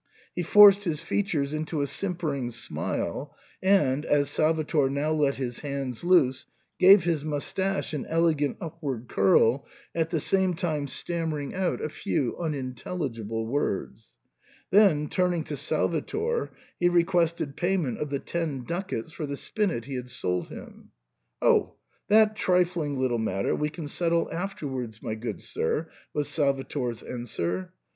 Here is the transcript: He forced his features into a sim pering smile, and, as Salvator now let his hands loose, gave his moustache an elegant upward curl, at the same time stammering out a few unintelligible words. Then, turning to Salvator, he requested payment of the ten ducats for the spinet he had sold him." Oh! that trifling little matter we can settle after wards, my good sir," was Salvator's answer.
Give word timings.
He 0.33 0.41
forced 0.41 0.83
his 0.83 0.99
features 0.99 1.53
into 1.53 1.81
a 1.81 1.85
sim 1.85 2.15
pering 2.15 2.49
smile, 2.51 3.35
and, 3.61 4.03
as 4.03 4.31
Salvator 4.31 4.89
now 4.89 5.11
let 5.11 5.35
his 5.35 5.59
hands 5.59 6.03
loose, 6.03 6.47
gave 6.79 7.03
his 7.03 7.23
moustache 7.23 7.93
an 7.93 8.07
elegant 8.07 8.57
upward 8.59 9.07
curl, 9.07 9.67
at 9.93 10.09
the 10.09 10.19
same 10.19 10.55
time 10.55 10.87
stammering 10.87 11.53
out 11.53 11.83
a 11.83 11.87
few 11.87 12.35
unintelligible 12.39 13.45
words. 13.45 14.09
Then, 14.71 15.07
turning 15.07 15.43
to 15.43 15.55
Salvator, 15.55 16.49
he 16.79 16.89
requested 16.89 17.55
payment 17.55 17.99
of 17.99 18.09
the 18.09 18.17
ten 18.17 18.63
ducats 18.63 19.11
for 19.11 19.27
the 19.27 19.37
spinet 19.37 19.85
he 19.85 19.93
had 19.93 20.09
sold 20.09 20.47
him." 20.47 20.89
Oh! 21.43 21.75
that 22.07 22.35
trifling 22.35 22.97
little 22.99 23.19
matter 23.19 23.53
we 23.55 23.69
can 23.69 23.87
settle 23.87 24.31
after 24.31 24.65
wards, 24.67 25.03
my 25.03 25.13
good 25.13 25.43
sir," 25.43 25.91
was 26.11 26.27
Salvator's 26.27 27.03
answer. 27.03 27.71